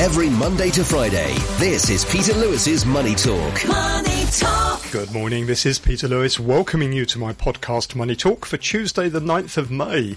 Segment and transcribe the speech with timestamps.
[0.00, 3.68] Every Monday to Friday, this is Peter Lewis's Money Talk.
[3.68, 4.90] Money Talk.
[4.90, 9.10] Good morning, this is Peter Lewis welcoming you to my podcast Money Talk for Tuesday
[9.10, 10.16] the 9th of May.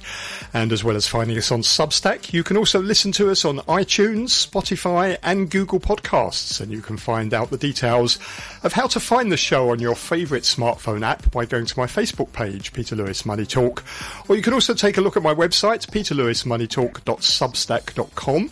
[0.54, 3.58] And as well as finding us on Substack, you can also listen to us on
[3.60, 6.62] iTunes, Spotify and Google Podcasts.
[6.62, 8.20] And you can find out the details
[8.64, 11.88] of how to find the show on your favourite smartphone app by going to my
[11.88, 13.84] Facebook page, Peter Lewis Money Talk.
[14.30, 18.50] Or you can also take a look at my website, peterlewismoneytalk.substack.com.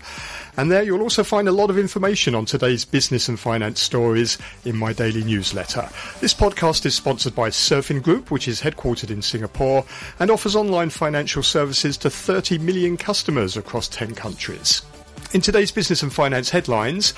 [0.57, 4.37] And there you'll also find a lot of information on today's business and finance stories
[4.65, 5.89] in my daily newsletter.
[6.19, 9.85] This podcast is sponsored by Surfin Group, which is headquartered in Singapore
[10.19, 14.81] and offers online financial services to 30 million customers across 10 countries.
[15.33, 17.13] In today's business and finance headlines,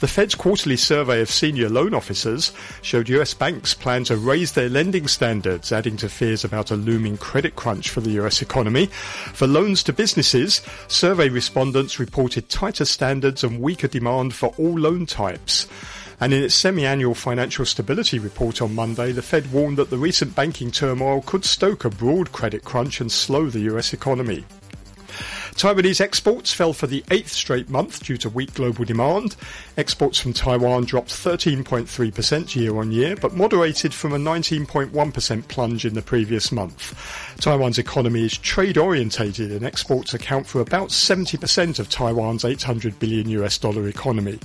[0.00, 2.50] the Fed's quarterly survey of senior loan officers
[2.80, 7.18] showed US banks plan to raise their lending standards, adding to fears about a looming
[7.18, 8.86] credit crunch for the US economy.
[8.86, 15.04] For loans to businesses, survey respondents reported tighter standards and weaker demand for all loan
[15.04, 15.66] types.
[16.20, 20.34] And in its semi-annual financial stability report on Monday, the Fed warned that the recent
[20.34, 24.46] banking turmoil could stoke a broad credit crunch and slow the US economy.
[25.58, 29.34] Taiwanese exports fell for the eighth straight month due to weak global demand.
[29.76, 35.94] Exports from Taiwan dropped 13.3% year on year, but moderated from a 19.1% plunge in
[35.94, 36.94] the previous month.
[37.40, 43.28] Taiwan's economy is trade orientated and exports account for about 70% of Taiwan's 800 billion
[43.30, 44.38] US dollar economy.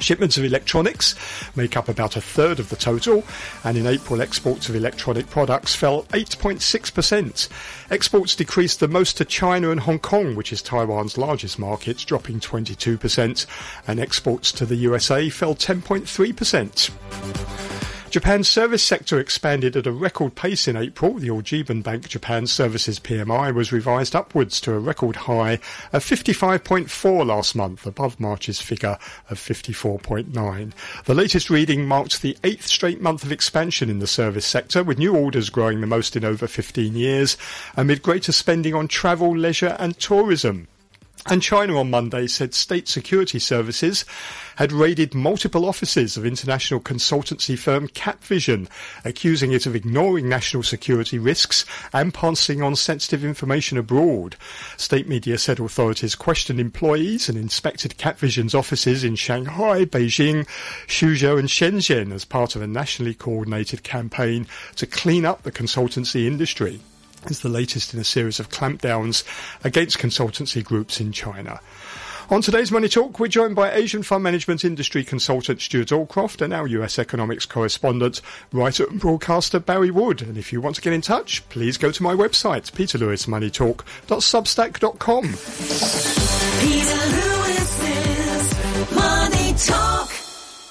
[0.00, 1.14] Shipments of electronics
[1.54, 3.24] make up about a third of the total,
[3.64, 7.48] and in April, exports of electronic products fell 8.6%.
[7.90, 12.40] Exports decreased the most to China and Hong Kong, which is Taiwan's largest market, dropping
[12.40, 13.46] 22%,
[13.86, 17.99] and exports to the USA fell 10.3%.
[18.10, 21.14] Japan's service sector expanded at a record pace in April.
[21.14, 25.60] The au Jibun Bank Japan Services PMI was revised upwards to a record high
[25.92, 30.72] of 55.4 last month, above March's figure of 54.9.
[31.04, 34.98] The latest reading marked the eighth straight month of expansion in the service sector, with
[34.98, 37.36] new orders growing the most in over 15 years,
[37.76, 40.66] amid greater spending on travel, leisure and tourism.
[41.26, 44.06] And China on Monday said state security services
[44.56, 48.68] had raided multiple offices of international consultancy firm Capvision,
[49.04, 54.36] accusing it of ignoring national security risks and passing on sensitive information abroad.
[54.76, 60.46] State media said authorities questioned employees and inspected Capvision's offices in Shanghai, Beijing,
[60.86, 66.26] Suzhou and Shenzhen as part of a nationally coordinated campaign to clean up the consultancy
[66.26, 66.80] industry
[67.26, 69.24] is the latest in a series of clampdowns
[69.64, 71.60] against consultancy groups in China.
[72.30, 76.54] On today's Money Talk, we're joined by Asian fund management industry consultant Stuart Aldcroft and
[76.54, 78.20] our US economics correspondent,
[78.52, 80.22] writer and broadcaster Barry Wood.
[80.22, 85.22] And if you want to get in touch, please go to my website, peterlewismoneytalk.substack.com.
[86.60, 87.00] Peter
[88.94, 89.29] Money.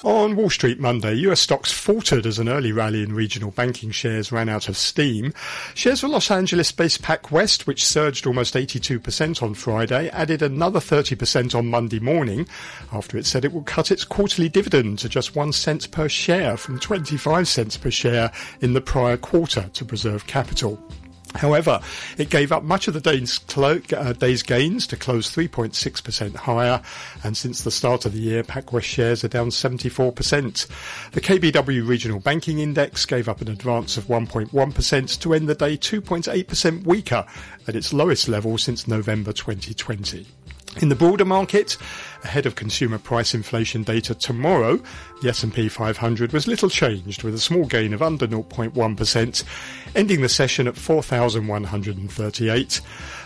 [0.02, 4.32] On Wall Street Monday, US stocks faltered as an early rally in regional banking shares
[4.32, 5.34] ran out of steam.
[5.74, 11.54] Shares of Los Angeles based PacWest, which surged almost 82% on Friday, added another 30%
[11.54, 12.48] on Monday morning
[12.92, 16.56] after it said it would cut its quarterly dividend to just 1 cent per share
[16.56, 20.82] from 25 cents per share in the prior quarter to preserve capital.
[21.34, 21.80] However,
[22.18, 26.82] it gave up much of the day's, clo- uh, day's, gains to close 3.6% higher,
[27.22, 30.66] and since the start of the year, PacWest shares are down 74%.
[31.12, 35.76] The KBW Regional Banking Index gave up an advance of 1.1% to end the day
[35.76, 37.24] 2.8% weaker
[37.68, 40.26] at its lowest level since November 2020.
[40.80, 41.76] In the broader market,
[42.24, 44.80] ahead of consumer price inflation data tomorrow,
[45.22, 49.44] the S&P 500 was little changed with a small gain of under 0.1%,
[49.94, 52.80] ending the session at 4,138.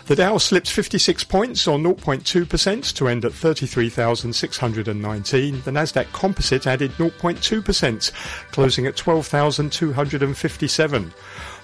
[0.07, 5.61] The Dow slipped 56 points or 0.2% to end at 33,619.
[5.61, 8.11] The Nasdaq Composite added 0.2%,
[8.51, 11.11] closing at 12,257.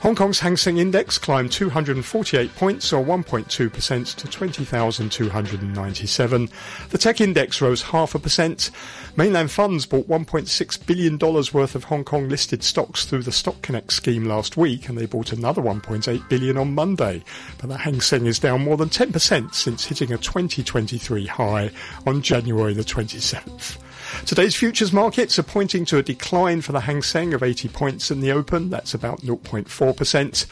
[0.02, 6.50] Hong Kong's Hang Seng Index climbed 248 points or 1.2% to 20,297.
[6.90, 8.72] The tech index rose half a percent.
[9.16, 13.94] Mainland funds bought $1.6 billion worth of Hong Kong listed stocks through the Stock Connect
[13.94, 17.24] scheme last week and they bought another 1.8 billion on Monday.
[17.60, 21.70] But the Hang Seng is down more than 10% since hitting a 2023 high
[22.08, 23.78] on January the 27th.
[24.26, 28.12] Today's futures markets are pointing to a decline for the Hang Seng of 80 points
[28.12, 28.70] in the open.
[28.70, 30.46] That's about 0.4%.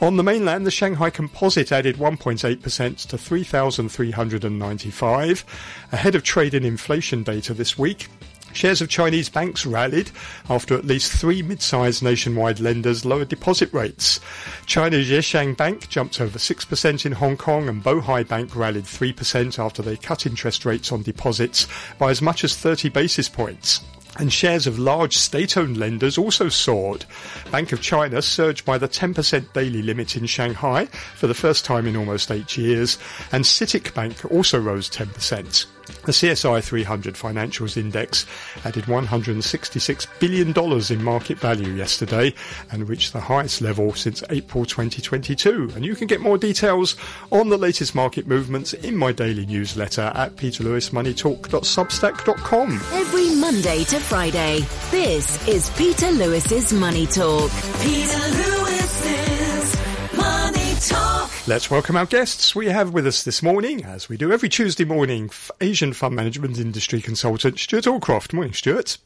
[0.00, 5.44] On the mainland, the Shanghai Composite added 1.8% to 3,395.
[5.92, 8.08] Ahead of trade and inflation data this week,
[8.54, 10.12] Shares of Chinese banks rallied
[10.48, 14.20] after at least three mid-sized nationwide lenders lowered deposit rates.
[14.64, 19.82] China's Zheshang Bank jumped over 6% in Hong Kong and Bohai Bank rallied 3% after
[19.82, 21.66] they cut interest rates on deposits
[21.98, 23.80] by as much as 30 basis points.
[24.20, 27.04] And shares of large state-owned lenders also soared.
[27.50, 30.86] Bank of China surged by the 10% daily limit in Shanghai
[31.16, 32.98] for the first time in almost eight years,
[33.32, 35.66] and CITIC Bank also rose 10%.
[36.04, 38.26] The CSI 300 Financials Index
[38.64, 42.34] added $166 billion in market value yesterday
[42.70, 45.72] and reached the highest level since April 2022.
[45.74, 46.96] And you can get more details
[47.30, 52.80] on the latest market movements in my daily newsletter at peterlewismoneytalk.substack.com.
[52.92, 54.60] Every Monday to Friday,
[54.90, 57.50] this is Peter Lewis's Money Talk.
[57.80, 59.76] Peter Lewis's
[60.16, 61.13] Money Talk.
[61.46, 62.56] Let's welcome our guests.
[62.56, 65.30] We have with us this morning, as we do every Tuesday morning,
[65.60, 68.32] Asian fund management industry consultant Stuart Aldcroft.
[68.32, 68.96] Morning, Stuart.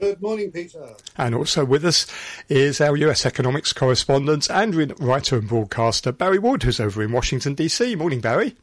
[0.00, 0.94] Good morning, Peter.
[1.18, 2.06] And also with us
[2.48, 7.52] is our US economics correspondent and writer and broadcaster Barry Wood, who's over in Washington,
[7.54, 7.94] D.C.
[7.94, 8.56] Morning, Barry.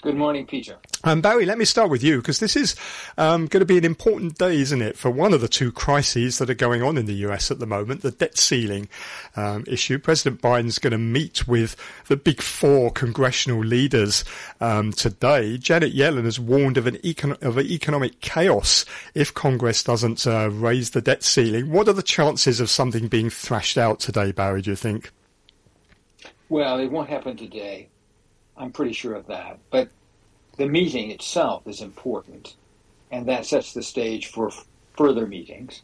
[0.00, 0.76] Good morning, Peter.
[1.02, 2.76] Um, Barry, let me start with you because this is
[3.16, 6.38] um, going to be an important day, isn't it, for one of the two crises
[6.38, 8.88] that are going on in the US at the moment, the debt ceiling
[9.34, 9.98] um, issue.
[9.98, 11.74] President Biden's going to meet with
[12.06, 14.24] the big four congressional leaders
[14.60, 15.58] um, today.
[15.58, 18.84] Janet Yellen has warned of an econ- of an economic chaos
[19.14, 21.72] if Congress doesn't uh, raise the debt ceiling.
[21.72, 24.62] What are the chances of something being thrashed out today, Barry?
[24.62, 25.10] Do you think?
[26.48, 27.88] Well, it won't happen today.
[28.58, 29.58] I'm pretty sure of that.
[29.70, 29.88] But
[30.56, 32.56] the meeting itself is important,
[33.10, 34.66] and that sets the stage for f-
[34.96, 35.82] further meetings.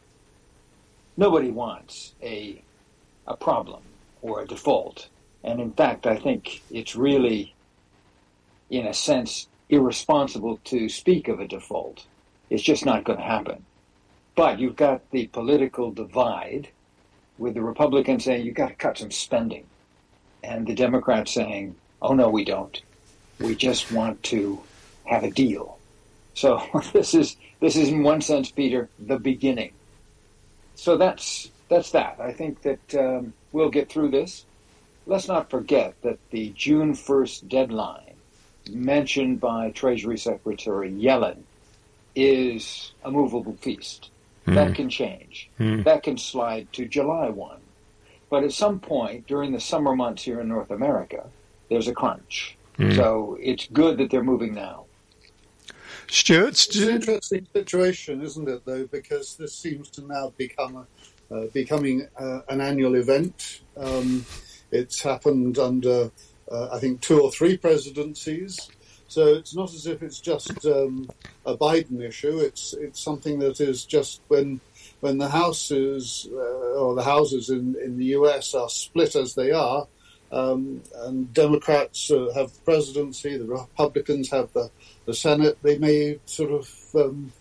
[1.17, 2.61] Nobody wants a
[3.27, 3.81] a problem
[4.21, 5.07] or a default,
[5.43, 7.55] and in fact, I think it's really,
[8.69, 12.05] in a sense, irresponsible to speak of a default.
[12.49, 13.65] It's just not going to happen.
[14.35, 16.69] But you've got the political divide,
[17.37, 19.65] with the Republicans saying you've got to cut some spending,
[20.43, 21.75] and the Democrats saying,
[22.05, 22.81] "Oh no, we don't.
[23.39, 24.61] We just want to
[25.05, 25.77] have a deal."
[26.33, 26.61] So
[26.93, 29.71] this is this is in one sense, Peter, the beginning.
[30.75, 32.17] So that's that's that.
[32.19, 34.45] I think that um, we'll get through this.
[35.07, 38.15] Let's not forget that the June first deadline
[38.69, 41.43] mentioned by Treasury Secretary Yellen
[42.15, 44.09] is a movable feast.
[44.45, 45.49] That can change.
[45.83, 47.57] That can slide to July 1.
[48.29, 51.25] But at some point during the summer months here in North America,
[51.69, 52.57] there's a crunch.
[52.95, 54.85] So it's good that they're moving now.
[56.07, 60.85] Stuart, It's an interesting situation, isn't it, though, because this seems to now become
[61.31, 63.61] a, uh, becoming uh, an annual event.
[63.75, 64.25] Um,
[64.71, 66.11] it's happened under,
[66.51, 68.69] uh, I think, two or three presidencies.
[69.07, 71.09] So it's not as if it's just um,
[71.45, 72.39] a Biden issue.
[72.39, 74.59] It's it's something that is just when
[74.99, 78.53] when the houses uh, or the houses in, in the U.S.
[78.53, 79.87] are split as they are,
[80.35, 84.69] um, and Democrats uh, have the presidency, the Republicans have the,
[85.05, 87.31] the Senate, they may sort of um,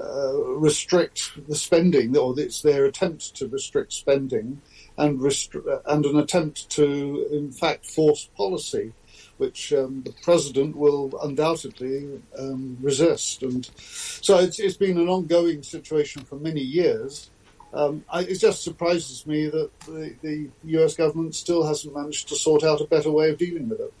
[0.00, 0.32] uh,
[0.66, 4.62] restrict the spending, or it's their attempt to restrict spending,
[4.96, 8.92] and restri- and an attempt to, in fact, force policy,
[9.38, 13.42] which um, the president will undoubtedly um, resist.
[13.42, 17.30] And so it's, it's been an ongoing situation for many years.
[17.72, 20.94] Um, I, it just surprises me that the, the U.S.
[20.94, 23.92] government still hasn't managed to sort out a better way of dealing with it.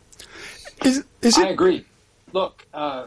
[0.84, 1.84] is, is I it agree.
[2.32, 3.06] Look, uh,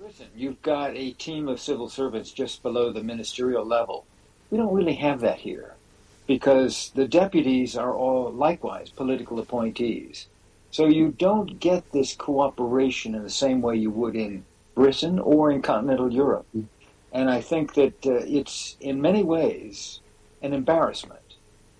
[0.00, 4.04] listen, you've got a team of civil servants just below the ministerial level.
[4.50, 5.74] We don't really have that here
[6.26, 10.26] because the deputies are all likewise political appointees.
[10.70, 14.44] So you don't get this cooperation in the same way you would in
[14.74, 16.46] Britain or in continental Europe.
[17.12, 20.00] And I think that uh, it's in many ways
[20.42, 21.20] an embarrassment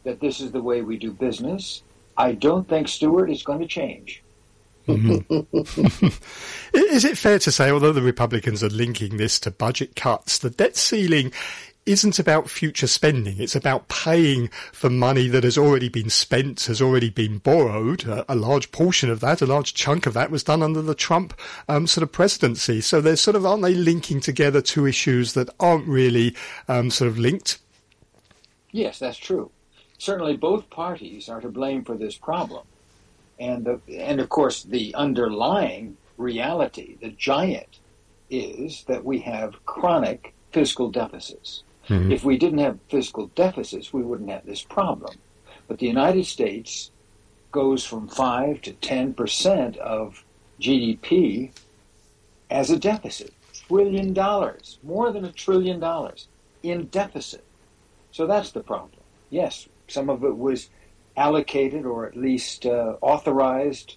[0.04, 1.82] that this is the way we do business.
[2.16, 4.22] I don't think, Stuart, is going to change.
[6.74, 10.50] Is it fair to say, although the Republicans are linking this to budget cuts, the
[10.50, 11.32] debt ceiling
[11.84, 13.40] isn't about future spending.
[13.40, 18.04] It's about paying for money that has already been spent, has already been borrowed.
[18.06, 20.94] A, a large portion of that, a large chunk of that was done under the
[20.94, 22.80] Trump um, sort of presidency.
[22.80, 26.36] So there's sort of, aren't they linking together two issues that aren't really
[26.68, 27.58] um, sort of linked?
[28.70, 29.50] Yes, that's true.
[29.98, 32.66] Certainly, both parties are to blame for this problem,
[33.38, 37.78] and the, and of course, the underlying reality, the giant,
[38.30, 41.62] is that we have chronic fiscal deficits.
[41.88, 45.16] If we didn't have fiscal deficits, we wouldn't have this problem.
[45.66, 46.90] But the United States
[47.50, 50.24] goes from five to ten percent of
[50.60, 51.50] GDP
[52.50, 53.32] as a deficit.
[53.68, 56.28] trillion dollars, more than a trillion dollars
[56.62, 57.44] in deficit.
[58.10, 59.02] So that's the problem.
[59.30, 60.68] Yes, some of it was
[61.16, 63.96] allocated or at least uh, authorized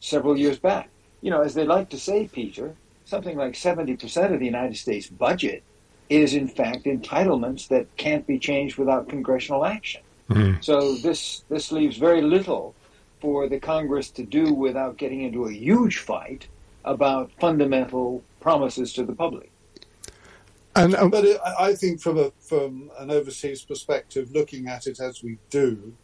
[0.00, 0.88] several years back.
[1.22, 2.74] You know, as they like to say, Peter,
[3.04, 5.62] something like 70% of the United States budget
[6.08, 10.02] is in fact entitlements that can't be changed without congressional action.
[10.30, 10.60] Mm-hmm.
[10.60, 12.74] So this this leaves very little
[13.20, 16.46] for the Congress to do without getting into a huge fight
[16.84, 19.50] about fundamental promises to the public.
[20.76, 24.98] And, um, but it, I think from a from an overseas perspective, looking at it
[25.00, 25.94] as we do,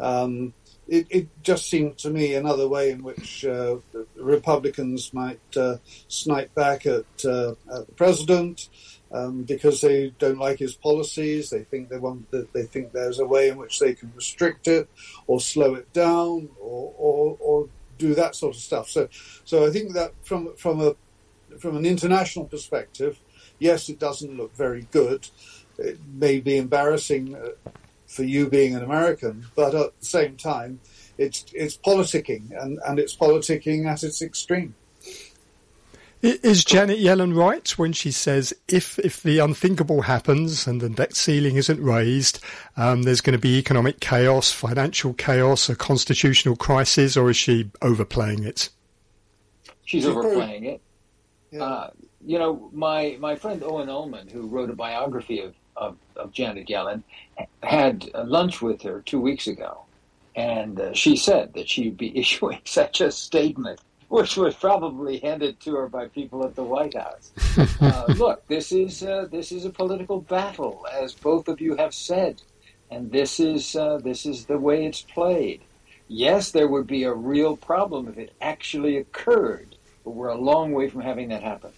[0.00, 0.52] um,
[0.88, 3.76] it, it, just seemed to me another way in which uh,
[4.16, 5.76] Republicans might uh,
[6.08, 8.68] snipe back at, uh, at the president
[9.12, 11.50] um, because they don't like his policies.
[11.50, 14.68] They think they want that they think there's a way in which they can restrict
[14.68, 14.88] it
[15.26, 18.88] or slow it down or, or, or do that sort of stuff.
[18.88, 19.08] So,
[19.44, 20.94] so I think that from from a
[21.58, 23.18] from an international perspective,
[23.58, 25.28] yes, it doesn't look very good.
[25.78, 27.70] It may be embarrassing uh,
[28.06, 30.80] for you being an American, but at the same time,
[31.18, 34.74] it's it's politicking and, and it's politicking at its extreme.
[36.20, 41.14] Is Janet Yellen right when she says if if the unthinkable happens and the debt
[41.14, 42.40] ceiling isn't raised,
[42.76, 47.70] um, there's going to be economic chaos, financial chaos, a constitutional crisis, or is she
[47.82, 48.68] overplaying it?
[49.84, 50.80] She's overplaying it.
[51.52, 51.62] Yeah.
[51.62, 51.90] Uh,
[52.26, 56.66] you know, my my friend Owen Ullmann, who wrote a biography of, of, of Janet
[56.66, 57.02] Yellen,
[57.62, 59.84] had lunch with her two weeks ago,
[60.34, 63.80] and uh, she said that she'd be issuing such a statement,
[64.18, 67.30] which was probably handed to her by people at the White House.
[67.80, 71.92] uh, look, this is uh, this is a political battle, as both of you have
[71.92, 72.40] said,
[72.90, 75.60] and this is uh, this is the way it's played.
[76.08, 80.72] Yes, there would be a real problem if it actually occurred, but we're a long
[80.72, 81.72] way from having that happen.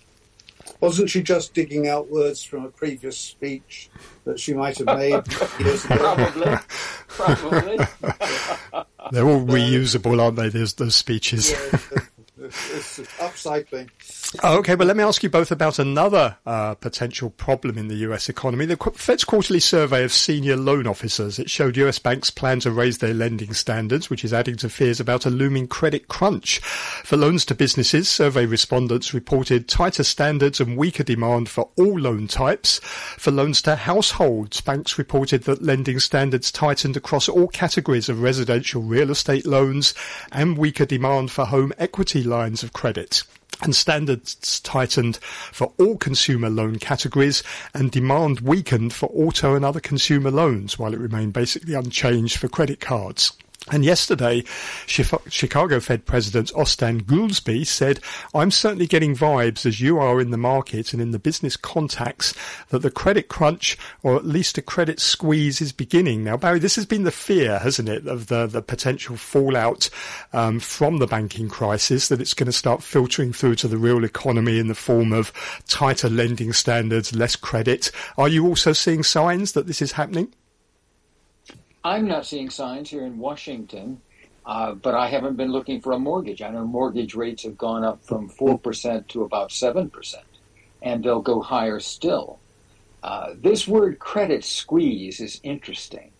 [0.80, 3.90] Wasn't she just digging out words from a previous speech
[4.24, 5.22] that she might have made
[5.58, 5.96] years ago?
[5.96, 6.56] Probably.
[7.08, 7.76] Probably.
[9.10, 10.48] They're all reusable, aren't they?
[10.48, 11.50] Those, those speeches.
[11.50, 12.00] Yeah,
[12.50, 13.88] upcycling.
[14.44, 17.96] Oh, okay, but let me ask you both about another uh, potential problem in the
[17.96, 18.64] US economy.
[18.64, 22.98] The Fed's quarterly survey of senior loan officers, it showed US banks plan to raise
[22.98, 26.60] their lending standards, which is adding to fears about a looming credit crunch.
[26.60, 32.28] For loans to businesses, survey respondents reported tighter standards and weaker demand for all loan
[32.28, 32.78] types.
[33.18, 38.82] For loans to households, banks reported that lending standards tightened across all categories of residential
[38.82, 39.92] real estate loans
[40.30, 43.22] and weaker demand for home equity lines of credit
[43.62, 47.42] and standards tightened for all consumer loan categories
[47.74, 52.48] and demand weakened for auto and other consumer loans while it remained basically unchanged for
[52.48, 53.32] credit cards.
[53.70, 54.42] And yesterday,
[54.86, 58.00] Chicago Fed President Austan Goolsbee said,
[58.34, 62.34] I'm certainly getting vibes as you are in the market and in the business contacts
[62.70, 66.24] that the credit crunch or at least a credit squeeze is beginning.
[66.24, 69.88] Now, Barry, this has been the fear, hasn't it, of the, the potential fallout
[70.32, 74.02] um, from the banking crisis, that it's going to start filtering through to the real
[74.02, 75.32] economy in the form of
[75.68, 77.92] tighter lending standards, less credit.
[78.18, 80.32] Are you also seeing signs that this is happening?
[81.82, 84.02] I'm not seeing signs here in Washington,
[84.44, 86.42] uh, but I haven't been looking for a mortgage.
[86.42, 90.14] I know mortgage rates have gone up from 4% to about 7%,
[90.82, 92.38] and they'll go higher still.
[93.02, 96.10] Uh, this word credit squeeze is interesting.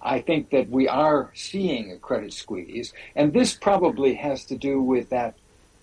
[0.00, 4.80] I think that we are seeing a credit squeeze, and this probably has to do
[4.80, 5.34] with that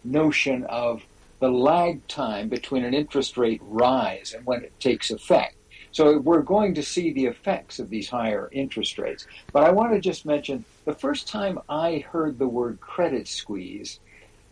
[0.03, 1.03] notion of
[1.39, 5.55] the lag time between an interest rate rise and when it takes effect.
[5.91, 9.25] So we're going to see the effects of these higher interest rates.
[9.51, 13.99] But I want to just mention the first time I heard the word credit squeeze,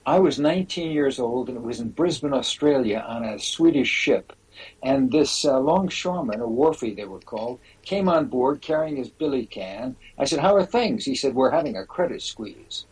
[0.05, 4.33] I was 19 years old and it was in Brisbane, Australia on a Swedish ship.
[4.81, 9.45] And this uh, longshoreman, or wharfie they were called, came on board carrying his billy
[9.45, 9.95] can.
[10.17, 11.05] I said, How are things?
[11.05, 12.85] He said, We're having a credit squeeze.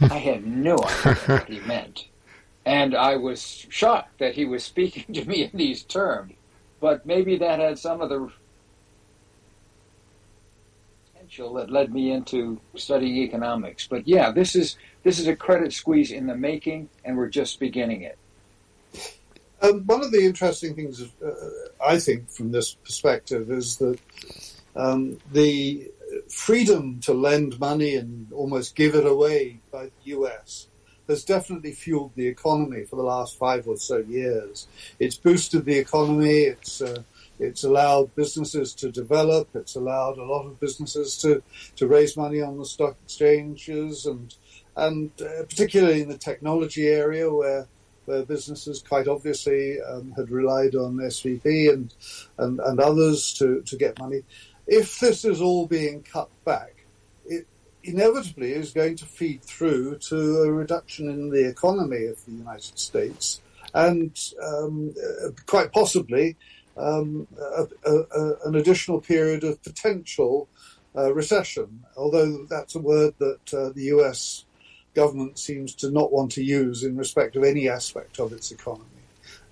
[0.00, 2.06] I had no idea what he meant.
[2.64, 6.34] And I was shocked that he was speaking to me in these terms
[6.82, 8.28] but maybe that had some of the
[11.12, 13.86] potential that led me into studying economics.
[13.86, 17.60] But yeah, this is this is a credit squeeze in the making, and we're just
[17.60, 18.18] beginning it.
[19.62, 21.30] Um, one of the interesting things, uh,
[21.86, 24.00] I think, from this perspective, is that
[24.74, 25.88] um, the
[26.28, 30.66] freedom to lend money and almost give it away by the US
[31.12, 34.66] has definitely fueled the economy for the last five or so years.
[34.98, 36.38] It's boosted the economy.
[36.54, 37.02] It's uh,
[37.38, 39.48] it's allowed businesses to develop.
[39.54, 41.42] It's allowed a lot of businesses to,
[41.76, 44.34] to raise money on the stock exchanges and
[44.74, 47.66] and uh, particularly in the technology area where
[48.06, 51.94] where businesses quite obviously um, had relied on SVB and,
[52.38, 54.22] and, and others to, to get money.
[54.66, 56.84] If this is all being cut back,
[57.26, 57.46] it
[57.84, 62.78] inevitably is going to feed through to a reduction in the economy of the United
[62.78, 63.40] States
[63.74, 66.36] and um, uh, quite possibly
[66.76, 70.48] um, a, a, a, an additional period of potential
[70.96, 74.44] uh, recession, although that's a word that uh, the US
[74.94, 78.84] government seems to not want to use in respect of any aspect of its economy.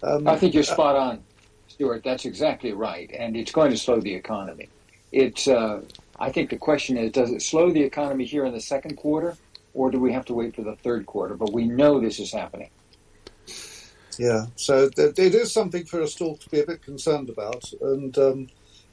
[0.03, 1.23] Um, I think you're spot on,
[1.69, 2.03] Stuart.
[2.05, 4.69] That's exactly right, and it's going to slow the economy.
[5.13, 5.49] It's.
[5.49, 5.83] Uh,
[6.21, 9.37] I think the question is, does it slow the economy here in the second quarter,
[9.73, 11.35] or do we have to wait for the third quarter?
[11.35, 12.69] But we know this is happening.
[14.19, 17.73] Yeah, so th- it is something for us all to be a bit concerned about.
[17.81, 18.49] And um,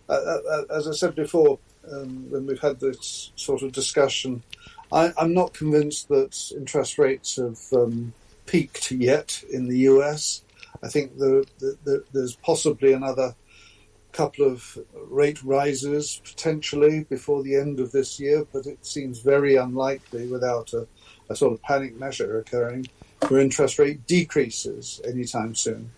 [0.10, 1.60] as I said before,
[1.91, 4.41] um, when we've had this sort of discussion,
[4.91, 8.13] I, am not convinced that interest rates have um,
[8.46, 10.43] peaked yet in the US.
[10.81, 13.36] I think the, the, the, there's possibly another
[14.17, 19.55] couple of rate rises potentially before the end of this year, but it seems very
[19.55, 20.88] unlikely without a,
[21.29, 22.88] a sort of panic measure occurring
[23.27, 25.91] for interest rate decreases anytime soon.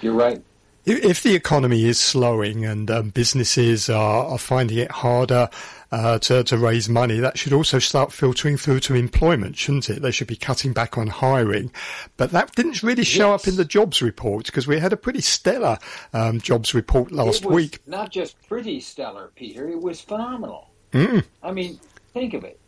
[0.00, 0.40] You're right.
[0.86, 5.50] If the economy is slowing and um, businesses are, are, finding it harder
[5.90, 10.02] uh, to, to raise money, that should also start filtering through to employment, shouldn't it?
[10.02, 11.72] They should be cutting back on hiring.
[12.16, 13.42] But that didn't really show yes.
[13.42, 15.78] up in the jobs report because we had a pretty stellar
[16.12, 17.80] um, jobs report last week.
[17.86, 20.70] Not just pretty stellar, Peter, it was phenomenal.
[20.92, 21.24] Mm.
[21.42, 21.80] I mean,
[22.12, 22.58] think of it.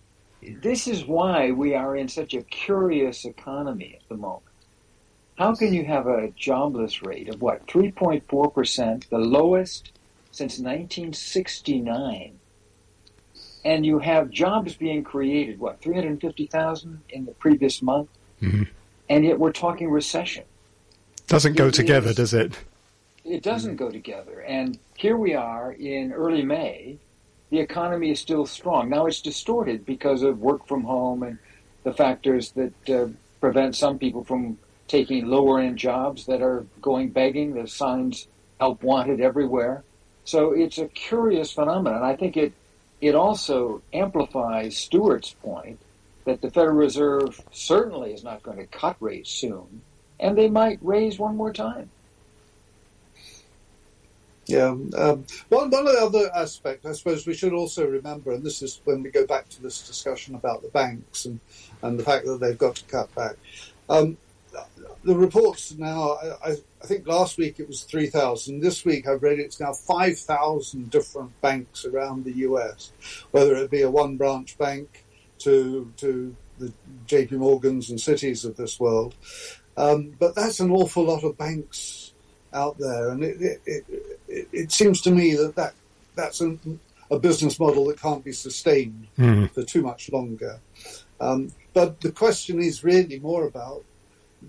[0.42, 4.44] This is why we are in such a curious economy at the moment.
[5.36, 9.92] How can you have a jobless rate of what, 3.4%, the lowest
[10.32, 12.39] since 1969?
[13.64, 18.09] And you have jobs being created, what, 350,000 in the previous month?
[18.40, 18.62] Mm-hmm.
[19.09, 20.45] And yet we're talking recession.
[21.26, 22.59] Doesn't go together, is, does it?
[23.25, 24.40] It doesn't go together.
[24.40, 26.99] And here we are in early May,
[27.50, 28.88] the economy is still strong.
[28.88, 31.38] Now it's distorted because of work from home and
[31.83, 33.09] the factors that uh,
[33.40, 37.55] prevent some people from taking lower end jobs that are going begging.
[37.55, 39.83] The signs help wanted everywhere.
[40.25, 42.03] So it's a curious phenomenon.
[42.03, 42.53] I think it
[43.00, 45.78] it also amplifies Stewart's point
[46.24, 49.82] that the Federal Reserve certainly is not going to cut rates soon,
[50.18, 51.90] and they might raise one more time.
[54.46, 54.74] Yeah.
[54.96, 59.02] Um, one, one other aspect, I suppose we should also remember, and this is when
[59.02, 61.38] we go back to this discussion about the banks and,
[61.82, 63.36] and the fact that they've got to cut back.
[63.88, 64.16] Um,
[65.04, 68.60] the reports now, I, I, think last week it was 3,000.
[68.60, 72.92] This week I've read it's now 5,000 different banks around the US,
[73.30, 75.04] whether it be a one branch bank
[75.38, 76.72] to, to the
[77.06, 79.14] JP Morgans and Citis of this world.
[79.76, 82.12] Um, but that's an awful lot of banks
[82.52, 83.84] out there, and it it,
[84.28, 85.74] it, it seems to me that, that
[86.14, 86.58] that's a,
[87.10, 89.50] a business model that can't be sustained mm.
[89.52, 90.60] for too much longer.
[91.20, 93.84] Um, but the question is really more about: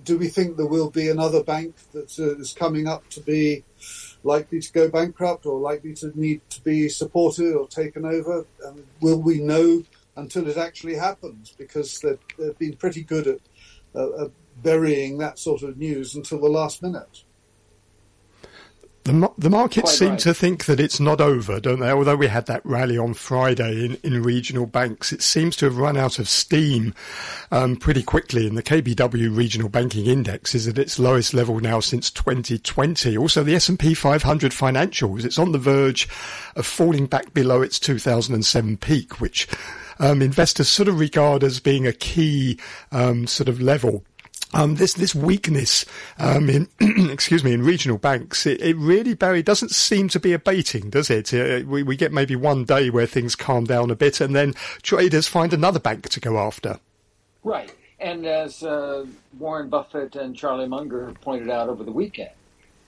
[0.03, 3.63] Do we think there will be another bank that uh, is coming up to be
[4.23, 8.45] likely to go bankrupt or likely to need to be supported or taken over?
[8.65, 9.83] Um, will we know
[10.15, 11.53] until it actually happens?
[11.57, 13.39] Because they've, they've been pretty good at
[13.95, 14.27] uh,
[14.61, 17.23] burying that sort of news until the last minute.
[19.03, 20.19] The, the markets seem right.
[20.19, 21.89] to think that it's not over, don't they?
[21.89, 25.77] Although we had that rally on Friday in, in regional banks, it seems to have
[25.77, 26.93] run out of steam
[27.51, 28.45] um, pretty quickly.
[28.45, 33.17] And the KBW Regional Banking Index is at its lowest level now since 2020.
[33.17, 36.07] Also, the S&P 500 financials, it's on the verge
[36.55, 39.47] of falling back below its 2007 peak, which
[39.97, 42.59] um, investors sort of regard as being a key
[42.91, 44.03] um, sort of level
[44.53, 45.85] um, this this weakness
[46.19, 46.67] um, in
[47.11, 51.09] excuse me in regional banks it, it, really Barry doesn't seem to be abating, does
[51.09, 51.33] it?
[51.33, 54.53] Uh, we, we get maybe one day where things calm down a bit, and then
[54.81, 56.79] traders find another bank to go after.
[57.43, 59.05] Right, and as uh,
[59.37, 62.31] Warren Buffett and Charlie Munger pointed out over the weekend,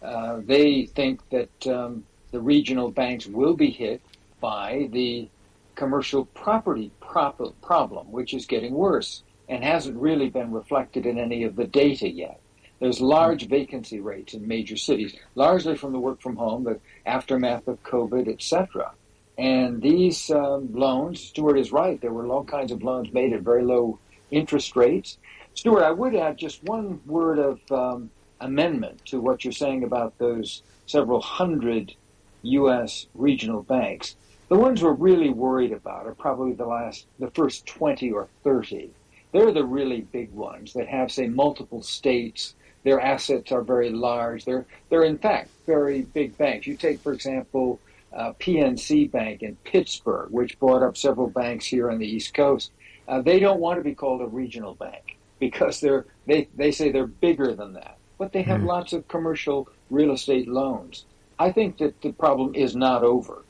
[0.01, 4.01] uh, they think that um, the regional banks will be hit
[4.41, 5.27] by the
[5.75, 11.43] commercial property prop- problem, which is getting worse and hasn't really been reflected in any
[11.43, 12.39] of the data yet.
[12.79, 17.67] There's large vacancy rates in major cities, largely from the work from home, the aftermath
[17.67, 18.91] of COVID, etc.
[19.37, 23.41] And these um, loans, Stuart is right, there were all kinds of loans made at
[23.41, 23.99] very low
[24.31, 25.17] interest rates.
[25.53, 28.09] Stuart, I would add just one word of um,
[28.41, 31.95] amendment to what you're saying about those several hundred
[32.41, 33.07] U.S.
[33.13, 34.15] regional banks.
[34.49, 38.91] The ones we're really worried about are probably the last, the first 20 or 30
[39.33, 44.45] they're the really big ones that have, say, multiple states, their assets are very large.
[44.45, 46.67] They're they're in fact very big banks.
[46.67, 47.79] You take, for example,
[48.13, 52.71] uh, PNC Bank in Pittsburgh, which bought up several banks here on the East Coast.
[53.07, 56.91] Uh, they don't want to be called a regional bank because they're they, they say
[56.91, 57.97] they're bigger than that.
[58.17, 58.67] But they have mm.
[58.67, 61.05] lots of commercial real estate loans.
[61.39, 63.43] I think that the problem is not over.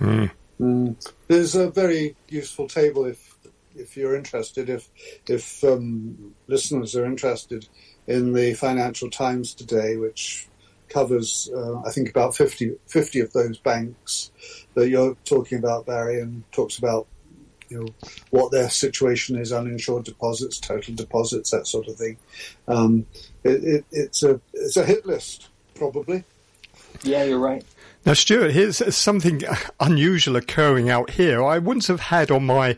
[0.00, 0.30] Mm.
[0.60, 1.12] Mm.
[1.26, 3.25] There's a very useful table if
[3.78, 4.88] if you're interested, if
[5.28, 7.68] if um, listeners are interested
[8.06, 10.48] in the Financial Times today, which
[10.88, 14.30] covers, uh, I think, about 50, 50 of those banks
[14.74, 17.06] that you're talking about, Barry, and talks about
[17.68, 17.88] you know
[18.30, 22.16] what their situation is, uninsured deposits, total deposits, that sort of thing.
[22.68, 23.06] Um,
[23.42, 26.24] it, it, it's a it's a hit list, probably.
[27.02, 27.64] Yeah, you're right.
[28.06, 29.42] Now, Stuart, here's something
[29.80, 31.42] unusual occurring out here.
[31.42, 32.76] I wouldn't have had on my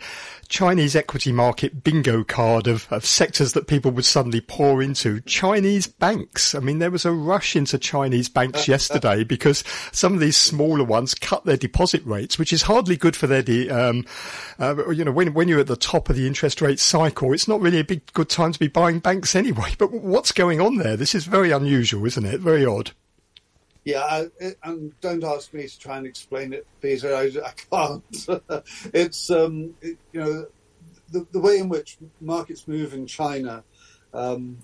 [0.48, 5.20] Chinese equity market bingo card of, of sectors that people would suddenly pour into.
[5.20, 6.54] Chinese banks.
[6.54, 10.84] I mean, there was a rush into Chinese banks yesterday because some of these smaller
[10.84, 14.06] ones cut their deposit rates, which is hardly good for their, de- um,
[14.58, 17.46] uh, you know, when, when you're at the top of the interest rate cycle, it's
[17.46, 19.74] not really a big good time to be buying banks anyway.
[19.78, 20.96] But what's going on there?
[20.96, 22.40] This is very unusual, isn't it?
[22.40, 22.92] Very odd.
[23.88, 27.14] Yeah, I, and don't ask me to try and explain it, Peter.
[27.14, 28.64] I, I can't.
[28.92, 30.46] it's um, it, you know
[31.10, 33.64] the, the way in which markets move in China
[34.12, 34.58] um,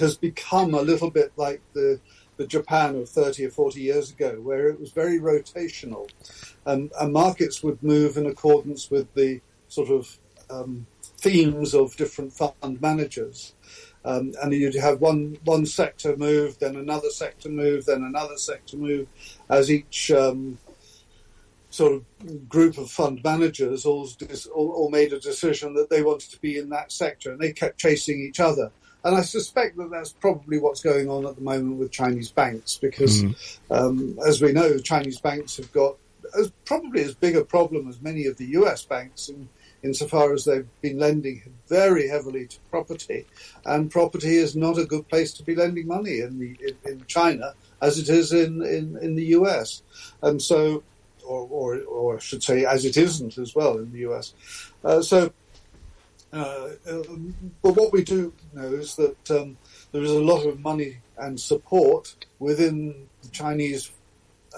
[0.00, 2.00] has become a little bit like the
[2.38, 6.10] the Japan of 30 or 40 years ago, where it was very rotational,
[6.64, 10.18] and, and markets would move in accordance with the sort of
[10.50, 13.54] um, themes of different fund managers.
[14.06, 18.76] Um, and you'd have one one sector move, then another sector move, then another sector
[18.76, 19.08] move,
[19.50, 20.58] as each um,
[21.70, 24.08] sort of group of fund managers all,
[24.54, 27.52] all, all, made a decision that they wanted to be in that sector, and they
[27.52, 28.70] kept chasing each other.
[29.02, 32.76] And I suspect that that's probably what's going on at the moment with Chinese banks,
[32.76, 33.34] because mm.
[33.70, 35.96] um, as we know, Chinese banks have got
[36.38, 38.84] as, probably as big a problem as many of the U.S.
[38.84, 39.48] banks in
[39.86, 43.24] insofar as they've been lending very heavily to property,
[43.64, 47.06] and property is not a good place to be lending money in the in, in
[47.06, 49.82] China as it is in, in, in the US,
[50.22, 50.82] and so,
[51.24, 54.34] or, or or I should say, as it isn't as well in the US.
[54.84, 55.32] Uh, so,
[56.32, 59.56] uh, um, but what we do know is that um,
[59.92, 63.90] there is a lot of money and support within the Chinese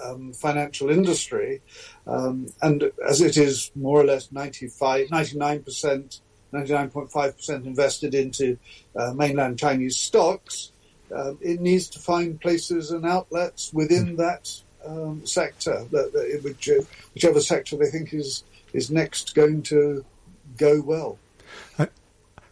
[0.03, 1.61] um, financial industry,
[2.07, 6.21] um, and as it is more or less 95, 99%,
[6.53, 8.57] 99.5% invested into
[8.95, 10.71] uh, mainland Chinese stocks,
[11.15, 14.15] uh, it needs to find places and outlets within hmm.
[14.17, 14.49] that
[14.85, 16.69] um, sector, that, that which,
[17.13, 20.05] whichever sector they think is is next going to
[20.57, 21.17] go well.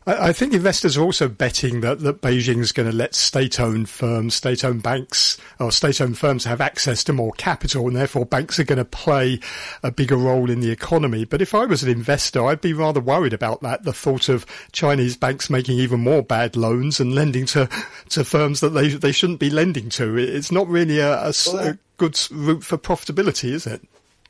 [0.09, 4.35] I think investors are also betting that, that Beijing is going to let state-owned firms,
[4.35, 8.77] state-owned banks, or state-owned firms have access to more capital, and therefore banks are going
[8.77, 9.37] to play
[9.83, 11.25] a bigger role in the economy.
[11.25, 13.83] But if I was an investor, I'd be rather worried about that.
[13.83, 17.67] The thought of Chinese banks making even more bad loans and lending to
[18.09, 20.17] to firms that they they shouldn't be lending to.
[20.17, 23.85] It's not really a, a, well, a good route for profitability, is it?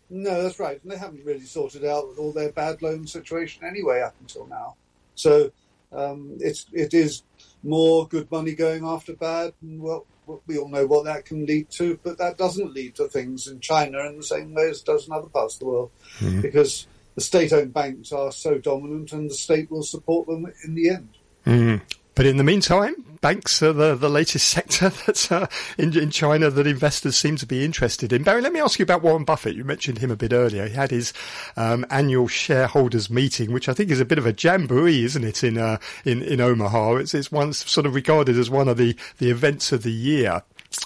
[0.09, 0.81] No, that's right.
[0.81, 4.75] And they haven't really sorted out all their bad loan situation anyway up until now.
[5.13, 5.51] So
[5.91, 7.23] um, it's it is
[7.63, 10.05] more good money going after bad, and well,
[10.45, 11.99] we all know what that can lead to.
[12.03, 15.07] But that doesn't lead to things in China in the same way as it does
[15.07, 16.41] in other parts of the world, mm-hmm.
[16.41, 20.89] because the state-owned banks are so dominant, and the state will support them in the
[20.89, 21.09] end.
[21.45, 21.83] Mm-hmm.
[22.15, 26.49] But in the meantime, banks are the, the latest sector that's uh, in, in China
[26.49, 28.23] that investors seem to be interested in.
[28.23, 29.55] Barry, let me ask you about Warren Buffett.
[29.55, 30.67] You mentioned him a bit earlier.
[30.67, 31.13] He had his
[31.55, 35.43] um, annual shareholders meeting, which I think is a bit of a jamboree, isn't it,
[35.43, 36.95] in uh, in, in Omaha?
[36.95, 40.43] It's, it's one sort of regarded as one of the, the events of the year.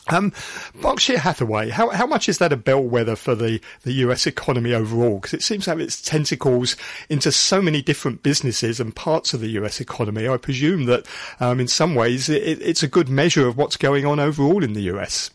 [0.09, 0.33] Um,
[0.81, 5.15] Berkshire Hathaway, how, how much is that a bellwether for the, the US economy overall?
[5.15, 6.75] Because it seems to have its tentacles
[7.09, 10.27] into so many different businesses and parts of the US economy.
[10.27, 11.05] I presume that
[11.39, 14.73] um, in some ways it, it's a good measure of what's going on overall in
[14.73, 15.31] the US.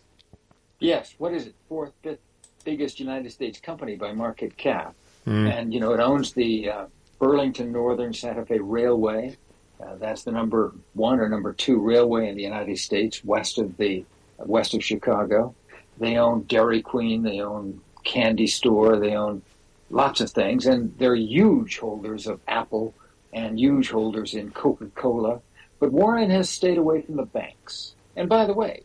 [0.79, 1.15] Yes.
[1.19, 1.55] What is it?
[1.69, 2.21] Fourth, fifth
[2.65, 4.95] biggest United States company by market cap.
[5.27, 5.51] Mm.
[5.51, 6.87] And, you know, it owns the uh,
[7.19, 9.37] Burlington Northern Santa Fe Railway.
[9.81, 13.77] Uh, that's the number one or number two railway in the United States west of
[13.77, 14.05] the
[14.39, 15.55] west of Chicago.
[15.99, 19.43] They own Dairy Queen, they own Candy Store, they own
[19.91, 22.95] lots of things, and they're huge holders of Apple
[23.33, 25.41] and huge holders in Coca Cola.
[25.79, 27.95] But Warren has stayed away from the banks.
[28.17, 28.83] And by the way,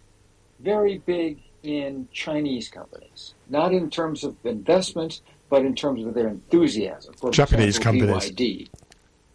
[0.59, 6.27] very big in Chinese companies, not in terms of investment, but in terms of their
[6.27, 7.13] enthusiasm.
[7.13, 8.31] For Japanese example, companies.
[8.31, 8.69] BYD.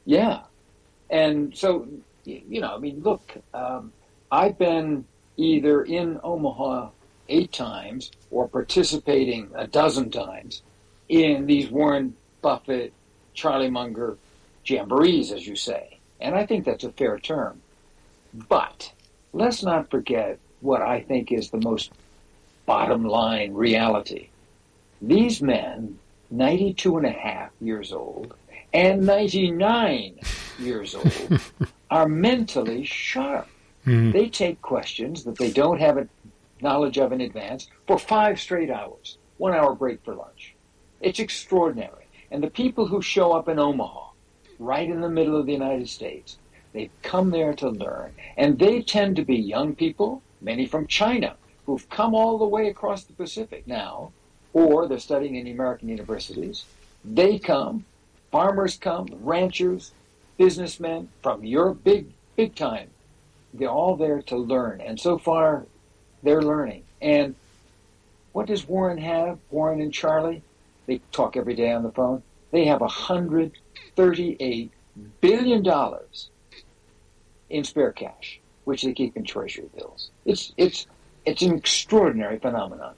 [0.05, 0.41] Yeah.
[1.11, 1.87] And so,
[2.25, 3.93] you know, I mean, look, um,
[4.31, 5.05] I've been
[5.37, 6.91] either in Omaha
[7.29, 10.63] eight times or participating a dozen times
[11.09, 12.93] in these Warren Buffett,
[13.35, 14.17] Charlie Munger
[14.65, 15.99] jamborees, as you say.
[16.21, 17.61] And I think that's a fair term.
[18.49, 18.93] But
[19.33, 21.93] let's not forget what I think is the most
[22.65, 24.29] bottom line reality.
[25.01, 25.99] These men,
[26.31, 28.35] 92 and a half years old
[28.73, 30.19] and 99
[30.59, 31.41] years old,
[31.91, 33.47] are mentally sharp.
[33.87, 34.13] Mm.
[34.13, 36.09] They take questions that they don't have a
[36.61, 40.55] knowledge of in advance for five straight hours, one hour break for lunch.
[41.01, 42.07] It's extraordinary.
[42.31, 44.11] And the people who show up in Omaha,
[44.59, 46.39] right in the middle of the United States,
[46.73, 48.13] they've come there to learn.
[48.37, 52.69] And they tend to be young people, many from China, who've come all the way
[52.69, 54.13] across the Pacific now,
[54.53, 56.65] or they're studying in the American universities.
[57.05, 57.85] They come,
[58.33, 59.93] farmers come, ranchers,
[60.39, 62.89] businessmen from Europe, big, big time.
[63.59, 64.81] They're all there to learn.
[64.81, 65.67] And so far,
[66.23, 66.85] they're learning.
[67.01, 67.35] And
[68.33, 69.39] what does Warren have?
[69.51, 70.43] Warren and Charlie?
[70.87, 72.23] They talk every day on the phone.
[72.51, 74.71] They have $138
[75.21, 75.67] billion
[77.51, 80.11] in spare cash, which they keep in treasury bills.
[80.25, 80.87] It's, it's,
[81.25, 82.95] it's an extraordinary phenomenon.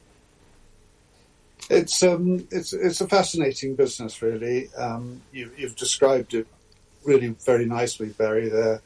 [1.70, 4.72] It's um, it's it's a fascinating business, really.
[4.74, 6.46] Um, you, have described it
[7.04, 8.48] really very nicely, Barry.
[8.48, 8.80] There,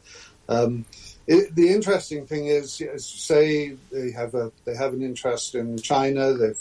[0.49, 0.85] um,
[1.27, 5.79] it, the interesting thing is, you say, they have a they have an interest in
[5.79, 6.35] China.
[6.35, 6.59] They've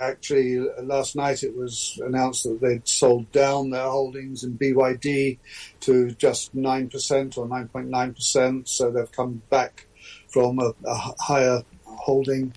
[0.00, 5.38] actually last night it was announced that they'd sold down their holdings in BYD
[5.80, 8.68] to just nine percent or nine point nine percent.
[8.68, 9.86] So they've come back
[10.28, 12.54] from a, a higher holding.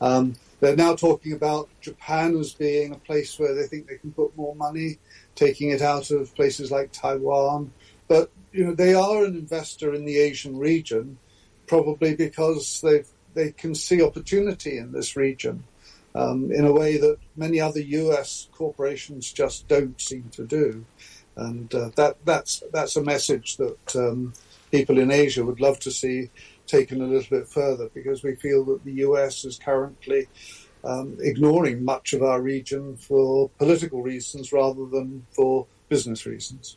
[0.00, 4.12] Um, they're now talking about Japan as being a place where they think they can
[4.12, 4.98] put more money,
[5.34, 7.70] taking it out of places like Taiwan.
[8.08, 11.18] But you know, they are an investor in the Asian region,
[11.66, 13.02] probably because they
[13.34, 15.64] they can see opportunity in this region
[16.14, 18.48] um, in a way that many other U.S.
[18.52, 20.86] corporations just don't seem to do,
[21.34, 24.32] and uh, that that's that's a message that um,
[24.70, 26.30] people in Asia would love to see
[26.68, 30.28] taken a little bit further because we feel that the US is currently
[30.84, 36.76] um, ignoring much of our region for political reasons rather than for business reasons.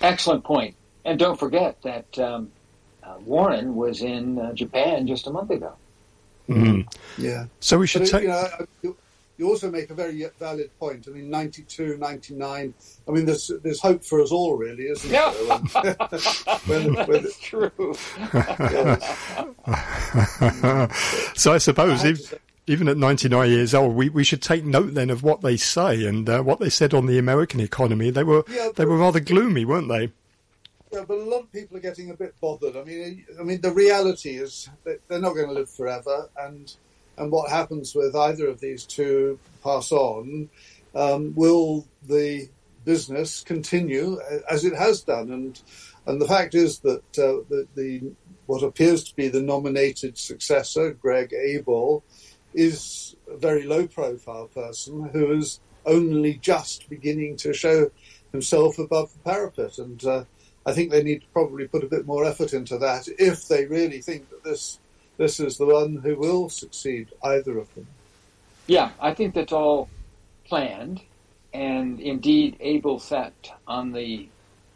[0.00, 0.76] Excellent point.
[1.06, 2.50] And don't forget that um,
[3.02, 5.72] uh, Warren was in uh, Japan just a month ago.
[6.48, 7.22] Mm-hmm.
[7.22, 7.46] Yeah.
[7.60, 8.22] So we should but, take.
[8.22, 8.28] You
[8.82, 8.96] know,
[9.38, 11.06] you also make a very valid point.
[11.06, 12.74] I mean, 92, 99.
[13.06, 15.32] I mean, there's there's hope for us all, really, isn't yeah.
[15.82, 15.94] there?
[16.66, 17.70] when, when, That's true.
[21.36, 22.34] so I suppose if,
[22.66, 26.04] even at 99 years old, we, we should take note then of what they say
[26.04, 28.10] and uh, what they said on the American economy.
[28.10, 30.10] They were yeah, they were rather gloomy, weren't they?
[30.92, 32.76] Yeah, but a lot of people are getting a bit bothered.
[32.76, 36.74] I mean, I mean, the reality is they're not going to live forever, and
[37.18, 40.48] and what happens with either of these two pass on,
[40.94, 42.48] um, will the
[42.84, 45.30] business continue as it has done?
[45.30, 45.60] And
[46.06, 48.12] and the fact is that uh, the, the
[48.46, 52.04] what appears to be the nominated successor, Greg Abel,
[52.54, 57.90] is a very low profile person who is only just beginning to show
[58.32, 59.78] himself above the parapet.
[59.78, 60.24] And uh,
[60.66, 63.66] I think they need to probably put a bit more effort into that if they
[63.66, 64.78] really think that this
[65.16, 67.86] this is the one who will succeed either of them.
[68.66, 69.88] Yeah, I think that's all
[70.44, 71.00] planned.
[71.54, 73.32] And indeed, Abel sat
[73.66, 74.28] on the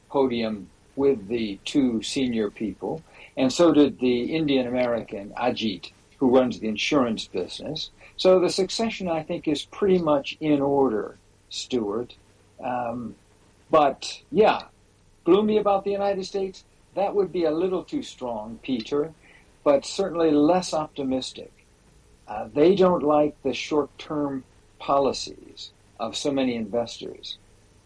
[0.09, 3.03] podium with the two senior people,
[3.37, 7.91] and so did the Indian American Ajit, who runs the insurance business.
[8.17, 11.17] So the succession, I think, is pretty much in order,
[11.51, 12.15] Stuart.
[12.63, 13.15] Um,
[13.71, 14.63] but yeah,
[15.31, 16.65] gloomy about the United States,
[16.95, 19.13] that would be a little too strong, Peter
[19.65, 21.53] but certainly less optimistic.
[22.27, 24.45] Uh, they don't like the short term
[24.79, 27.39] policies of so many investors.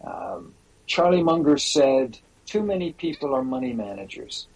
[0.03, 0.53] Um,
[0.85, 4.47] Charlie Munger said, Too many people are money managers.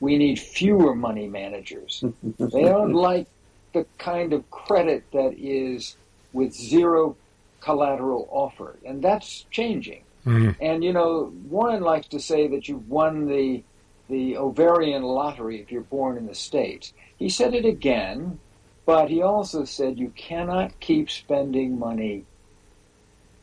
[0.00, 2.04] We need fewer money managers.
[2.38, 3.28] they don't like
[3.72, 5.96] the kind of credit that is
[6.32, 7.16] with zero
[7.60, 8.78] collateral offered.
[8.84, 10.02] And that's changing.
[10.26, 10.50] Mm-hmm.
[10.60, 13.62] And, you know, Warren likes to say that you've won the
[14.08, 16.92] the ovarian lottery if you're born in the States.
[17.16, 18.38] He said it again,
[18.84, 22.24] but he also said you cannot keep spending money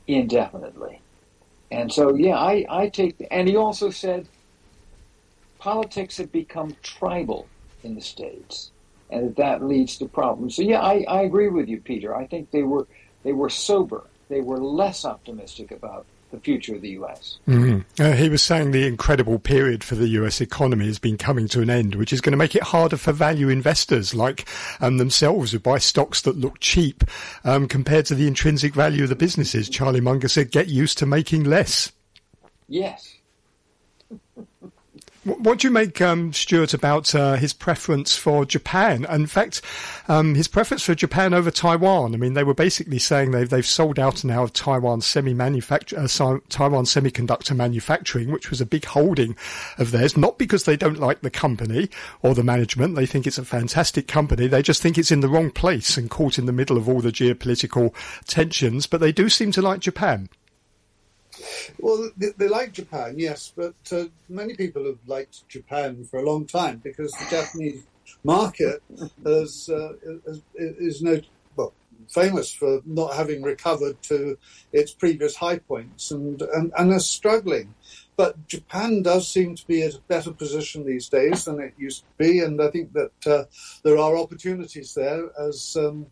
[0.07, 1.01] indefinitely.
[1.69, 4.27] And so, yeah, I, I take, and he also said
[5.59, 7.47] politics have become tribal
[7.83, 8.71] in the States
[9.09, 10.55] and that, that leads to problems.
[10.55, 12.15] So, yeah, I, I agree with you, Peter.
[12.15, 12.87] I think they were,
[13.23, 14.03] they were sober.
[14.29, 17.37] They were less optimistic about the future of the U.S.
[17.47, 18.01] Mm-hmm.
[18.01, 20.41] Uh, he was saying the incredible period for the U.S.
[20.41, 23.13] economy has been coming to an end, which is going to make it harder for
[23.13, 24.47] value investors like
[24.81, 27.03] um, themselves who buy stocks that look cheap
[27.43, 29.69] um, compared to the intrinsic value of the businesses.
[29.69, 31.91] Charlie Munger said, "Get used to making less."
[32.67, 33.15] Yes.
[35.23, 39.05] What do you make, um, Stuart, about uh, his preference for Japan?
[39.09, 39.61] In fact,
[40.09, 42.13] um, his preference for Japan over Taiwan.
[42.13, 45.39] I mean, they were basically saying they've they've sold out now of Taiwan semi uh,
[45.39, 49.37] Taiwan semiconductor manufacturing, which was a big holding
[49.77, 50.17] of theirs.
[50.17, 51.89] Not because they don't like the company
[52.21, 54.47] or the management; they think it's a fantastic company.
[54.47, 56.99] They just think it's in the wrong place and caught in the middle of all
[56.99, 57.93] the geopolitical
[58.27, 58.87] tensions.
[58.87, 60.27] But they do seem to like Japan.
[61.79, 66.25] Well, they, they, like Japan, yes, but uh, many people have liked Japan for a
[66.25, 67.83] long time because the Japanese
[68.23, 68.81] market
[69.25, 69.93] is, uh,
[70.25, 71.21] is, is no
[71.55, 71.73] well
[72.09, 74.37] famous for not having recovered to
[74.71, 77.73] its previous high points and and, and are struggling.
[78.15, 82.01] But Japan does seem to be at a better position these days than it used
[82.01, 83.45] to be, and I think that uh,
[83.83, 86.07] there are opportunities there as um,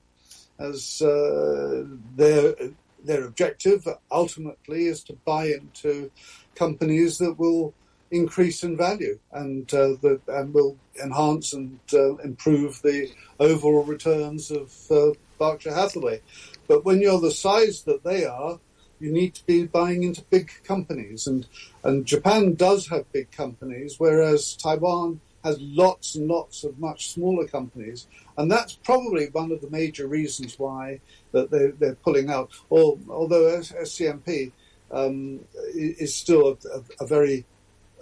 [0.59, 1.83] as uh,
[2.15, 2.53] their
[3.03, 6.11] their objective ultimately is to buy into
[6.55, 7.73] companies that will
[8.11, 13.09] increase in value and uh, that and will enhance and uh, improve the
[13.39, 16.21] overall returns of uh, Berkshire Hathaway.
[16.67, 18.59] But when you're the size that they are,
[18.99, 21.47] you need to be buying into big companies, and
[21.83, 27.47] and Japan does have big companies, whereas Taiwan has lots and lots of much smaller
[27.47, 30.99] companies, and that's probably one of the major reasons why
[31.31, 32.51] that they're, they're pulling out.
[32.69, 34.51] Or, although SCMP
[34.91, 35.39] um,
[35.73, 37.45] is still a, a, a very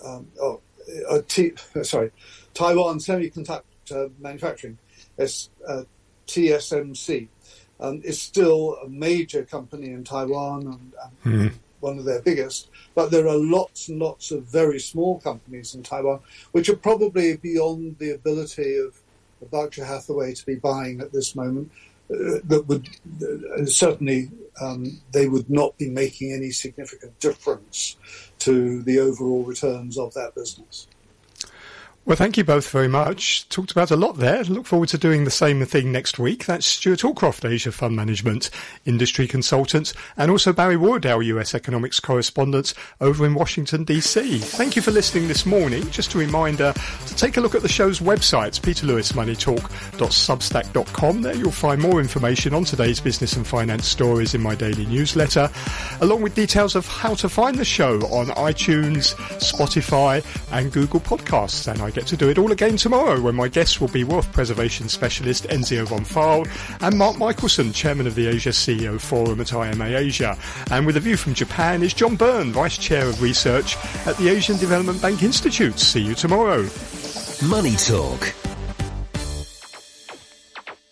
[0.05, 0.61] um, oh,
[1.09, 2.11] a T, sorry,
[2.53, 4.77] Taiwan Semiconductor Manufacturing,
[5.17, 5.83] S, uh,
[6.27, 7.27] TSMC,
[7.79, 10.93] um, is still a major company in Taiwan and,
[11.25, 12.69] and mm one of their biggest.
[12.95, 16.19] But there are lots and lots of very small companies in Taiwan,
[16.51, 18.99] which are probably beyond the ability of
[19.51, 21.71] Berkshire Hathaway to be buying at this moment.
[22.11, 22.89] Uh, that would
[23.21, 27.97] uh, certainly um, they would not be making any significant difference
[28.39, 30.87] to the overall returns of that business.
[32.09, 33.47] Well, thank you both very much.
[33.49, 34.43] Talked about a lot there.
[34.45, 36.47] Look forward to doing the same thing next week.
[36.47, 38.49] That's Stewart Aldcroft, Asia Fund Management
[38.87, 44.39] industry consultant, and also Barry our US economics correspondent over in Washington, D.C.
[44.39, 45.87] Thank you for listening this morning.
[45.91, 46.73] Just a reminder
[47.05, 51.21] to take a look at the show's website, peterlewismoneytalk.substack.com.
[51.21, 55.47] There you'll find more information on today's business and finance stories in my daily newsletter,
[56.01, 61.71] along with details of how to find the show on iTunes, Spotify, and Google Podcasts.
[61.71, 64.31] And I get to do it all again tomorrow when my guests will be wealth
[64.31, 66.47] preservation specialist Enzio von Pfeil
[66.81, 70.37] and Mark Michelson, chairman of the Asia CEO Forum at IMA Asia.
[70.71, 73.75] And with a view from Japan is John Beirne, vice chair of research
[74.07, 75.77] at the Asian Development Bank Institute.
[75.77, 76.69] See you tomorrow.
[77.43, 78.38] Money Talk